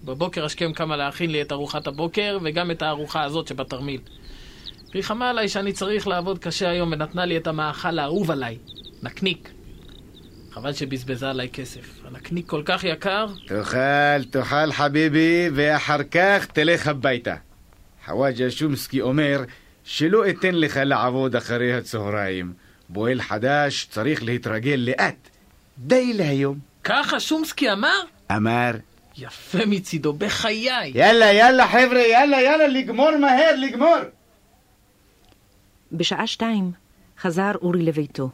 בבוקר 0.04 0.44
השכם 0.44 0.72
קמה 0.72 0.96
להכין 0.96 1.30
לי 1.30 1.42
את 1.42 1.52
ארוחת 1.52 1.86
הבוקר 1.86 2.38
וגם 2.42 2.70
את 2.70 2.82
הארוחה 2.82 3.24
הזאת 3.24 3.48
שבתרמיל. 3.48 4.00
ריחמה 4.94 5.30
עליי 5.30 5.48
שאני 5.48 5.72
צריך 5.72 6.08
לעבוד 6.08 6.38
קשה 6.38 6.70
היום 6.70 6.92
ונתנה 6.92 7.24
לי 7.24 7.36
את 7.36 7.46
המאכל 7.46 7.98
האהוב 7.98 8.30
עליי, 8.30 8.58
נקניק. 9.02 9.50
חבל 10.50 10.72
שבזבזה 10.72 11.30
עליי 11.30 11.48
כסף. 11.48 12.00
הנקניק 12.04 12.48
כל 12.48 12.62
כך 12.64 12.84
יקר, 12.84 13.26
תאכל, 13.46 14.24
תאכל 14.30 14.72
חביבי, 14.72 15.48
ואחר 15.54 16.02
כך 16.02 16.46
תלך 16.46 16.86
הביתה. 16.86 17.34
חוואג'ה 18.06 18.50
שומסקי 18.50 19.00
אומר 19.00 19.42
שלא 19.84 20.28
אתן 20.28 20.54
לך 20.54 20.80
לעבוד 20.84 21.36
אחרי 21.36 21.74
הצהריים. 21.74 22.52
פועל 22.92 23.20
חדש 23.20 23.86
צריך 23.90 24.22
להתרגל 24.22 24.74
לאט. 24.88 25.28
די 25.78 26.12
להיום. 26.12 26.58
ככה 26.84 27.20
שומסקי 27.20 27.72
אמר? 27.72 28.00
אמר, 28.36 28.70
יפה 29.18 29.58
מצידו, 29.66 30.12
בחיי. 30.12 30.92
יאללה, 30.94 31.32
יאללה 31.32 31.68
חבר'ה, 31.68 32.00
יאללה, 32.00 32.42
יאללה, 32.42 32.66
לגמור 32.66 33.10
מהר, 33.20 33.56
לגמור. 33.58 33.96
בשעה 35.92 36.26
שתיים 36.26 36.72
חזר 37.18 37.52
אורי 37.62 37.82
לביתו. 37.82 38.30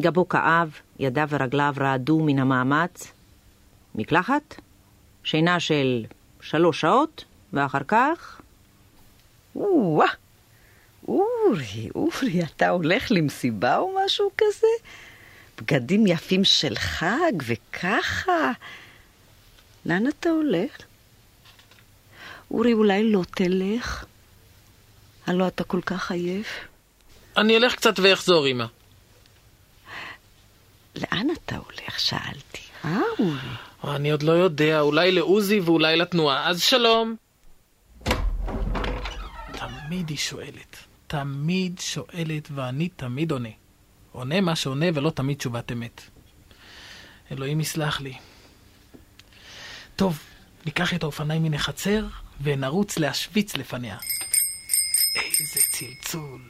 גבו 0.00 0.28
כאב, 0.28 0.78
ידיו 0.98 1.28
ורגליו 1.30 1.74
רעדו 1.80 2.20
מן 2.20 2.38
המאמץ. 2.38 3.12
מקלחת, 3.94 4.54
שינה 5.24 5.60
של 5.60 6.04
שלוש 6.40 6.80
שעות, 6.80 7.24
ואחר 7.52 7.82
כך... 7.88 8.40
או-אה, 9.56 10.06
אורי, 11.08 11.88
אורי, 11.94 12.42
אתה 12.42 12.68
הולך 12.68 13.06
למסיבה 13.10 13.78
או 13.78 13.96
משהו 14.04 14.30
כזה? 14.38 14.66
בגדים 15.58 16.06
יפים 16.06 16.44
של 16.44 16.74
חג 16.76 17.32
וככה? 17.46 18.52
לאן 19.86 20.08
אתה 20.08 20.28
הולך? 20.28 20.70
אורי, 22.50 22.72
אולי 22.72 23.12
לא 23.12 23.22
תלך? 23.34 24.04
הלא 25.26 25.46
אתה 25.46 25.64
כל 25.64 25.80
כך 25.80 26.10
עייף. 26.10 26.46
אני 27.36 27.56
אלך 27.56 27.74
קצת 27.74 27.94
ואחזור, 27.98 28.46
אמא. 28.46 28.64
לאן 30.94 31.26
אתה 31.32 31.56
הולך? 31.56 32.00
שאלתי. 32.00 32.60
אה, 32.84 33.00
אורי? 33.18 33.96
אני 33.96 34.10
עוד 34.10 34.22
לא 34.22 34.32
יודע, 34.32 34.80
אולי 34.80 35.12
לעוזי 35.12 35.60
ואולי 35.60 35.96
לתנועה. 35.96 36.48
אז 36.48 36.62
שלום. 36.62 37.16
תמיד 39.52 40.08
היא 40.08 40.18
שואלת. 40.18 40.76
תמיד 41.06 41.80
שואלת 41.80 42.48
ואני 42.54 42.88
תמיד 42.88 43.30
עונה. 43.30 43.48
עונה 44.12 44.40
מה 44.40 44.56
שעונה 44.56 44.86
ולא 44.94 45.10
תמיד 45.10 45.38
תשובת 45.38 45.72
אמת. 45.72 46.02
אלוהים 47.32 47.60
יסלח 47.60 48.00
לי. 48.00 48.14
טוב, 49.96 50.18
ניקח 50.66 50.94
את 50.94 51.02
האופניים 51.02 51.42
מן 51.42 51.54
החצר 51.54 52.06
ונרוץ 52.42 52.98
להשוויץ 52.98 53.56
לפניה. 53.56 53.96
איזה 55.16 55.60
צלצול. 55.72 56.40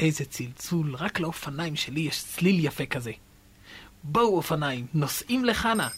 איזה 0.00 0.24
צלצול. 0.24 0.94
רק 0.94 1.20
לאופניים 1.20 1.76
שלי 1.76 2.00
יש 2.00 2.24
צליל 2.24 2.64
יפה 2.64 2.86
כזה. 2.86 3.12
בואו 4.02 4.36
אופניים, 4.36 4.86
נוסעים 4.94 5.44
לחנה. 5.44 5.88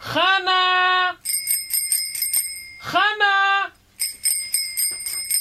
חנה! 0.00 1.12
חנה! 2.80 3.64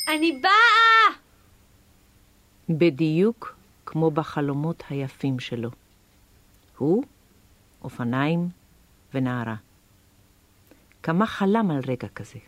אני 0.08 0.39
באה! 0.41 1.17
בדיוק 2.69 3.56
כמו 3.86 4.12
בחלומות 4.12 4.84
היפים 4.89 5.39
שלו. 5.39 5.69
הוא, 6.77 7.03
אופניים 7.82 8.49
ונערה. 9.13 9.56
כמה 11.03 11.25
חלם 11.27 11.71
על 11.71 11.80
רגע 11.88 12.08
כזה. 12.08 12.39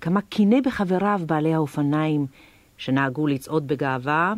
כמה 0.00 0.20
קינא 0.20 0.56
בחבריו 0.64 1.20
בעלי 1.26 1.54
האופניים 1.54 2.26
שנהגו 2.78 3.26
לצעוד 3.26 3.68
בגאווה, 3.68 4.34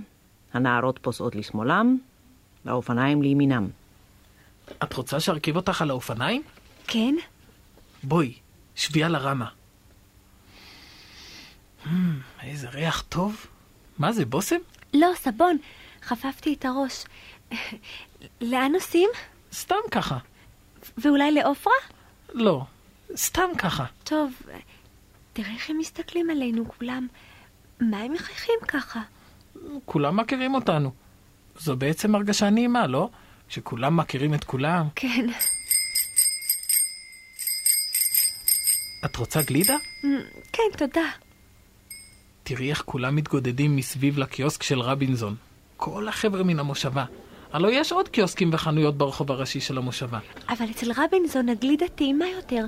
הנערות 0.53 0.99
פוסעות 1.03 1.35
לשמאלם, 1.35 1.99
והאופניים 2.65 3.23
לימינם. 3.23 3.69
את 4.83 4.93
רוצה 4.93 5.21
שארכיב 5.21 5.57
אותך 5.57 5.83
על 5.83 5.91
האופניים? 5.91 6.43
כן? 6.87 7.15
בואי, 8.03 8.33
שבי 8.75 9.05
על 9.05 9.15
הרמה. 9.15 9.49
Hmm, 11.85 11.89
איזה 12.43 12.69
ריח 12.69 13.05
טוב. 13.09 13.47
מה 13.99 14.13
זה, 14.13 14.25
בושם? 14.25 14.57
לא, 14.95 15.09
סבון. 15.15 15.57
חפפתי 16.03 16.55
את 16.55 16.65
הראש. 16.65 17.05
לאן 18.41 18.73
נוסעים? 18.73 19.11
סתם 19.53 19.75
ככה. 19.91 20.19
ואולי 20.99 21.33
לעופרה? 21.33 21.73
לא, 22.35 22.65
סתם 23.17 23.51
ככה. 23.59 23.85
טוב, 24.05 24.33
תראה 25.33 25.55
איך 25.55 25.71
הם 25.71 25.79
מסתכלים 25.79 26.31
עלינו 26.31 26.65
כולם. 26.69 27.07
מה 27.81 27.99
הם 27.99 28.13
מחייכים 28.13 28.55
ככה? 28.69 29.01
כולם 29.85 30.17
מכירים 30.17 30.55
אותנו. 30.55 30.91
זו 31.59 31.77
בעצם 31.77 32.15
הרגשה 32.15 32.51
נעימה, 32.51 32.87
לא? 32.87 33.09
שכולם 33.49 33.97
מכירים 33.97 34.35
את 34.35 34.45
כולם. 34.45 34.87
כן. 34.95 35.27
את 39.05 39.17
רוצה 39.17 39.43
גלידה? 39.43 39.77
כן, 40.53 40.63
תודה. 40.79 41.09
תראי 42.43 42.71
איך 42.71 42.83
כולם 42.87 43.17
מתגודדים 43.17 43.77
מסביב 43.77 44.19
לקיוסק 44.19 44.63
של 44.63 44.81
רבינסון. 44.81 45.37
כל 45.77 46.09
החבר'ה 46.09 46.43
מן 46.43 46.59
המושבה. 46.59 47.05
הלוא 47.53 47.71
יש 47.71 47.93
עוד 47.93 48.09
קיוסקים 48.09 48.51
וחנויות 48.53 48.99
ברחוב 48.99 49.33
הראשי 49.33 49.61
של 49.61 49.79
המושבה. 49.79 50.19
אבל 50.49 50.67
אצל 50.71 50.93
רבינסון 50.97 51.49
הגלידה 51.49 51.89
טעימה 51.89 52.29
יותר. 52.29 52.65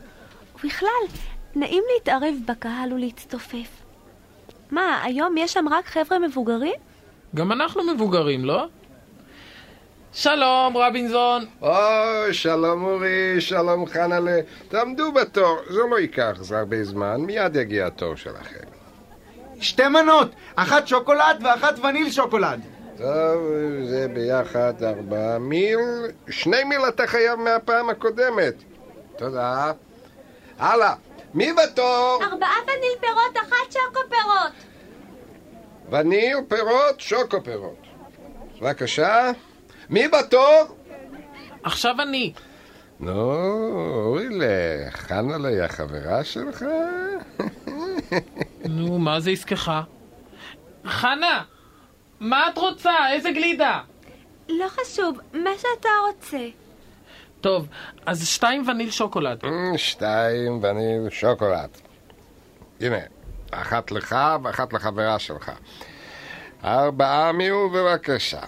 ובכלל, 0.55 0.89
נעים 1.55 1.85
להתערב 1.95 2.35
בקהל 2.49 2.93
ולהצטופף. 2.93 3.69
מה, 4.71 5.03
היום 5.05 5.37
יש 5.37 5.53
שם 5.53 5.65
רק 5.71 5.87
חבר'ה 5.87 6.19
מבוגרים? 6.19 6.75
גם 7.35 7.53
אנחנו 7.53 7.83
מבוגרים, 7.95 8.45
לא? 8.45 8.67
שלום, 10.13 10.77
רבינסון. 10.77 11.45
אוי, 11.63 12.35
שלום 12.35 12.85
אורי, 12.85 13.41
שלום 13.41 13.87
חנלה. 13.87 14.41
תעמדו 14.69 15.13
בתור, 15.13 15.59
זה 15.71 15.81
לא 15.91 15.99
ייקח 15.99 16.37
זה 16.41 16.59
הרבה 16.59 16.85
זמן, 16.85 17.21
מיד 17.21 17.57
יגיע 17.57 17.87
התור 17.87 18.15
שלכם. 18.17 18.67
שתי 19.61 19.89
מנות, 19.89 20.31
אחת 20.57 20.89
שוקולד 20.89 21.43
ואחת 21.45 21.79
וניל 21.79 22.11
שוקולד. 22.11 22.61
טוב, 22.99 23.43
זה 23.85 24.07
ביחד 24.15 24.83
ארבעה 24.83 25.39
מיל. 25.39 25.79
שני 26.31 26.65
מיל 26.65 26.81
אתה 26.89 27.07
חייב 27.07 27.39
מהפעם 27.39 27.91
הקודמת. 27.91 28.55
תודה. 29.17 29.73
הלאה, 30.59 30.95
מי 31.35 31.53
בתור? 31.53 32.19
ארבעה 32.23 32.57
וניל 32.65 32.99
פירות, 33.01 33.37
אחת 33.37 33.73
שוקו 33.73 34.01
פירות. 34.09 34.53
וניל, 35.91 36.37
פירות, 36.49 37.01
שוקו 37.01 37.45
פירות. 37.45 37.87
בבקשה. 38.61 39.31
מי 39.91 40.09
בתור? 40.09 40.77
עכשיו 41.63 41.95
אני. 42.01 42.33
נו, 43.01 43.33
אורילה, 44.05 44.91
חנלה 44.91 45.49
היא 45.49 45.61
החברה 45.63 46.25
שלך? 46.25 46.65
נו, 48.69 48.99
מה 48.99 49.21
זה 49.21 49.31
עסקך? 49.31 49.73
חנה, 50.87 51.43
מה 52.21 52.49
את 52.49 52.59
רוצה? 52.59 52.93
איזה 53.13 53.31
גלידה? 53.31 53.81
לא 54.49 54.69
חשוב, 54.69 55.19
מה 55.33 55.51
שאתה 55.57 55.89
רוצה. 56.09 56.62
טוב, 57.43 57.69
אז 58.07 58.27
שתיים 58.29 58.69
וניל 58.69 58.91
שוקולד. 58.91 59.45
Mm, 59.45 59.49
שתיים 59.77 60.61
וניל 60.63 61.11
שוקולד. 61.11 61.69
הנה, 62.81 62.99
אחת 63.51 63.91
לך 63.91 64.17
ואחת 64.43 64.73
לחברה 64.73 65.19
שלך. 65.19 65.53
ארבעה 66.65 67.33
מיהו 67.33 67.71
בבקשה. 67.71 68.41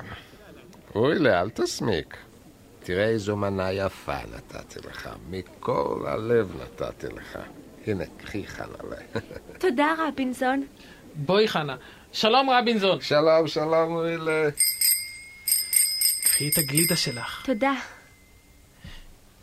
אורילה, 0.95 1.41
אל 1.41 1.51
תסמיק. 1.51 2.17
תראה 2.83 3.05
איזו 3.09 3.37
מנה 3.37 3.73
יפה 3.73 4.17
נתתי 4.35 4.89
לך. 4.89 5.09
מכל 5.31 6.05
הלב 6.07 6.53
נתתי 6.63 7.07
לך. 7.07 7.39
הנה, 7.87 8.05
קחי 8.19 8.47
חנלה. 8.47 8.97
תודה, 9.59 9.95
רבינסון. 10.09 10.67
בואי, 11.15 11.49
חנה. 11.49 11.77
שלום, 12.13 12.51
רבינסון. 12.51 13.01
שלום, 13.01 13.49
שלום, 13.49 13.95
אורילה. 13.95 14.49
קחי 16.25 16.49
את 16.49 16.59
הגלידה 16.59 16.97
שלך. 16.97 17.47
תודה. 17.47 17.73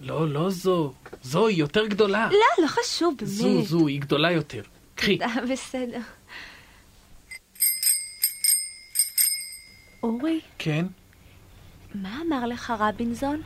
לא, 0.02 0.30
לא 0.30 0.50
זו. 0.50 0.94
זו 1.24 1.48
היא 1.48 1.58
יותר 1.58 1.88
גדולה. 1.88 2.30
לא, 2.32 2.64
לא 2.64 2.68
חשוב, 2.68 3.14
באמת. 3.18 3.30
זו, 3.30 3.62
זו, 3.62 3.88
היא 3.88 4.02
גדולה 4.02 4.32
יותר. 4.32 4.62
קחי. 4.96 5.18
בסדר. 5.52 6.00
אורי, 10.04 10.40
כן? 10.58 10.86
מה 11.96 12.22
אמר 12.28 12.46
לך 12.46 12.74
רבינסון? 12.80 13.42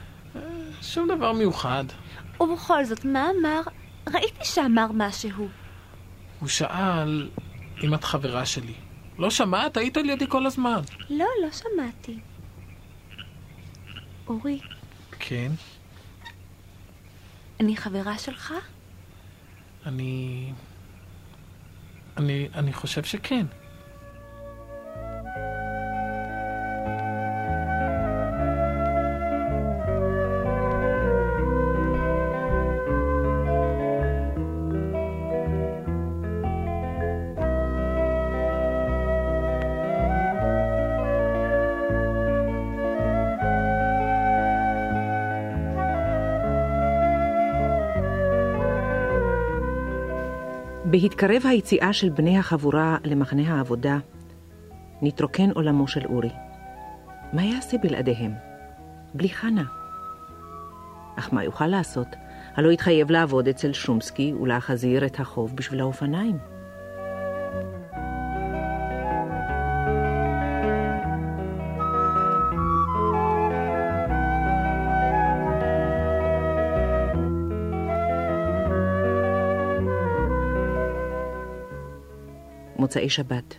שום 0.81 1.07
דבר 1.07 1.33
מיוחד. 1.33 1.85
ובכל 2.39 2.85
זאת, 2.85 3.05
מה 3.05 3.27
אמר? 3.39 3.61
ראיתי 4.13 4.45
שאמר 4.45 4.87
משהו. 4.93 5.47
הוא 6.39 6.49
שאל 6.49 7.29
אם 7.83 7.93
את 7.93 8.03
חברה 8.03 8.45
שלי. 8.45 8.73
לא 9.19 9.29
שמעת? 9.29 9.77
היית 9.77 9.97
על 9.97 10.09
ידי 10.09 10.25
כל 10.27 10.45
הזמן. 10.45 10.81
לא, 11.09 11.25
לא 11.41 11.47
שמעתי. 11.51 12.19
אורי, 14.27 14.59
כן, 15.19 15.51
אני 17.59 17.77
חברה 17.77 18.17
שלך? 18.17 18.53
אני... 19.85 20.51
אני... 22.17 22.49
אני 22.55 22.73
חושב 22.73 23.03
שכן. 23.03 23.45
בהתקרב 51.05 51.41
היציאה 51.45 51.93
של 51.93 52.09
בני 52.09 52.37
החבורה 52.37 52.97
למחנה 53.03 53.55
העבודה, 53.55 53.97
נתרוקן 55.01 55.51
עולמו 55.51 55.87
של 55.87 56.05
אורי. 56.05 56.29
מה 57.33 57.43
יעשה 57.43 57.77
בלעדיהם? 57.77 58.33
בלי 59.13 59.29
חנה. 59.29 59.63
אך 61.15 61.33
מה 61.33 61.43
יוכל 61.43 61.67
לעשות? 61.67 62.07
הלא 62.55 62.71
התחייב 62.71 63.11
לעבוד 63.11 63.47
אצל 63.47 63.73
שומסקי 63.73 64.33
ולהחזיר 64.33 65.05
את 65.05 65.19
החוב 65.19 65.55
בשביל 65.55 65.79
האופניים. 65.79 66.37
מוצאי 82.85 83.09
שבת. 83.09 83.55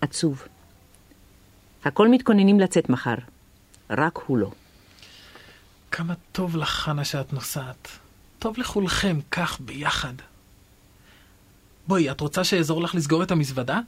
עצוב. 0.00 0.42
הכל 1.84 2.08
מתכוננים 2.08 2.60
לצאת 2.60 2.90
מחר, 2.90 3.14
רק 3.90 4.18
הוא 4.26 4.38
לא. 4.38 4.50
כמה 5.90 6.14
טוב 6.32 6.56
לך, 6.56 6.68
חנה, 6.68 7.04
שאת 7.04 7.32
נוסעת. 7.32 7.88
טוב 8.38 8.58
לכולכם, 8.58 9.18
כך, 9.30 9.60
ביחד. 9.60 10.12
בואי, 11.86 12.10
את 12.10 12.20
רוצה 12.20 12.44
שאעזור 12.44 12.82
לך 12.82 12.94
לסגור 12.94 13.22
את 13.22 13.30
המזוודה? 13.30 13.80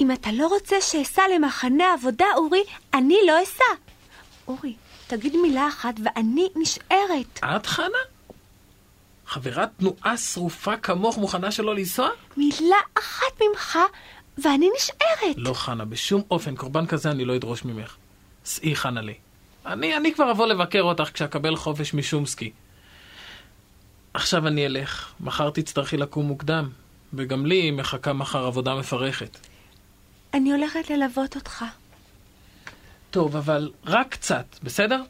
אם 0.00 0.10
אתה 0.12 0.32
לא 0.32 0.46
רוצה 0.46 0.76
שאסע 0.80 1.22
למחנה 1.34 1.84
עבודה, 1.94 2.26
אורי, 2.36 2.62
אני 2.94 3.16
לא 3.26 3.42
אסע. 3.42 3.80
אורי, 4.48 4.74
תגיד 5.06 5.36
מילה 5.42 5.68
אחת 5.68 5.94
ואני 6.04 6.48
נשארת. 6.56 7.40
את, 7.56 7.66
חנה? 7.66 7.98
חברת 9.26 9.70
תנועה 9.76 10.16
שרופה 10.16 10.76
כמוך 10.76 11.18
מוכנה 11.18 11.50
שלא 11.50 11.74
לנסוע? 11.74 12.08
מילה 12.36 12.76
אחת 12.98 13.42
ממך 13.42 13.78
ואני 14.38 14.68
נשארת. 14.76 15.36
לא, 15.36 15.54
חנה, 15.54 15.84
בשום 15.84 16.22
אופן, 16.30 16.56
קורבן 16.56 16.86
כזה 16.86 17.10
אני 17.10 17.24
לא 17.24 17.36
אדרוש 17.36 17.64
ממך. 17.64 17.96
סעי, 18.44 18.76
חנה 18.76 19.00
לי. 19.00 19.14
אני, 19.66 19.96
אני 19.96 20.14
כבר 20.14 20.30
אבוא 20.30 20.46
לבקר 20.46 20.82
אותך 20.82 21.10
כשאקבל 21.14 21.56
חופש 21.56 21.94
משומסקי. 21.94 22.52
עכשיו 24.14 24.46
אני 24.46 24.66
אלך, 24.66 25.12
מחר 25.20 25.50
תצטרכי 25.50 25.96
לקום 25.96 26.26
מוקדם, 26.26 26.68
וגם 27.14 27.46
לי 27.46 27.70
מחכה 27.70 28.12
מחר 28.12 28.46
עבודה 28.46 28.74
מפרכת. 28.74 29.38
אני 30.34 30.52
הולכת 30.52 30.90
ללוות 30.90 31.36
אותך. 31.36 31.64
טוב, 33.10 33.36
אבל 33.36 33.70
רק 33.86 34.08
קצת, 34.08 34.44
בסדר? 34.62 35.02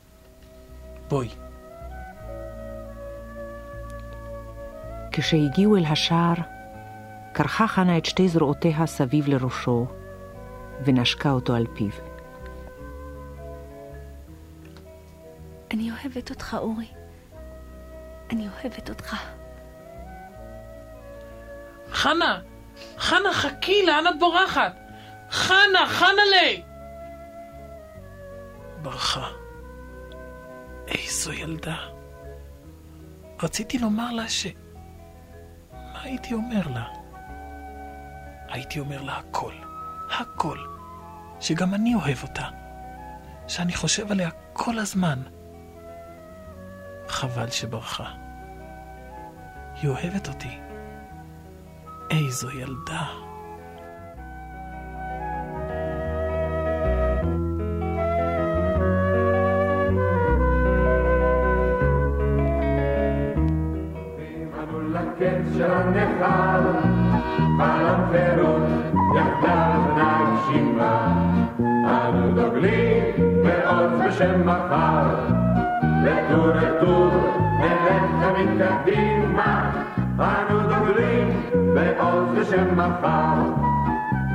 בואי. 1.09 1.29
כשהגיעו 5.17 5.77
אל 5.77 5.85
השער, 5.85 6.35
כרכה 7.35 7.67
חנה 7.67 7.99
את 7.99 8.05
שתי 8.05 8.29
זרועותיה 8.29 8.87
סביב 8.87 9.29
לראשו, 9.29 9.87
ונשקה 10.85 11.31
אותו 11.31 11.55
על 11.55 11.67
פיו. 11.75 11.91
אני 15.71 15.91
אוהבת 15.91 16.31
אותך, 16.31 16.57
אורי. 16.61 16.87
אני 18.31 18.49
אוהבת 18.49 18.89
אותך. 18.91 19.17
חנה! 21.91 22.41
חנה, 22.99 23.33
חכי, 23.33 23.87
לאן 23.87 24.07
את 24.07 24.19
בורחת? 24.19 24.77
חנה, 25.31 25.87
חנה 25.87 26.23
לי! 26.31 26.63
ברחה. 28.83 29.29
איזו 30.89 31.33
ילדה. 31.33 31.77
רציתי 33.43 33.79
לומר 33.79 34.13
לה 34.13 34.29
ש... 34.29 34.47
הייתי 36.05 36.35
אומר 36.35 36.69
לה? 36.69 36.85
הייתי 38.49 38.81
אומר 38.81 39.03
לה 39.03 39.19
הכל, 39.19 39.55
הכל, 40.19 40.59
שגם 41.41 41.75
אני 41.75 41.95
אוהב 41.95 42.23
אותה, 42.23 42.49
שאני 43.49 43.73
חושב 43.75 44.13
עליה 44.13 44.31
כל 44.53 44.79
הזמן. 44.79 45.23
חבל 47.09 47.51
שברחה. 47.51 48.11
היא 49.75 49.91
אוהבת 49.91 50.29
אותי. 50.29 50.59
איזו 52.11 52.51
ילדה. 52.51 53.34
נלך 77.61 78.03
תמיד 78.21 78.49
קדימה. 78.63 79.71
אנו 80.19 80.61
דוגלים 80.61 81.43
בעוז 81.75 82.39
בשם 82.39 82.77
מחר, 82.77 83.35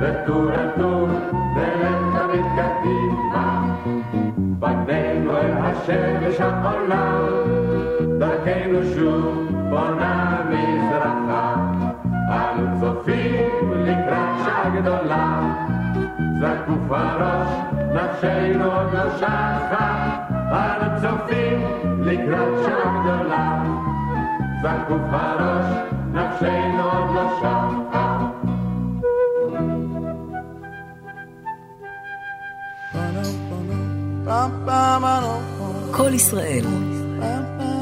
לטור 0.00 0.44
לטור, 0.44 1.08
נלך 1.56 2.22
תמיד 2.22 2.44
קדימה. 2.56 3.74
פנינו 4.60 5.36
אל 5.36 5.52
השמש 5.58 6.40
העולה, 6.40 7.18
דרכנו 8.18 8.78
שוב 8.94 9.48
בונה 9.70 10.40
מזרחה. 10.48 11.54
אנו 12.28 12.80
צופים 12.80 13.72
לקראת 13.84 14.44
שעה 14.44 14.70
גדולה, 14.80 15.40
זקוף 16.40 16.90
הראש, 16.90 17.79
נפשנו 17.94 18.64
עוד 18.64 18.92
לא 18.92 19.18
שחה. 19.18 20.16
אנו 20.52 21.00
צופים 21.00 21.66
לקראת 22.00 22.64
שעה 22.64 23.00
גדולה, 23.00 23.62
זקוף 24.62 25.00
הראש, 25.12 25.66
נפשנו 26.12 26.82
עוד 26.82 27.14
לא 27.14 27.38
שחה. 27.40 28.26
כל 35.92 36.14
ישראל, 36.14 36.64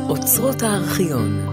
אוצרות 0.09 0.62
הארכיון. 0.62 1.49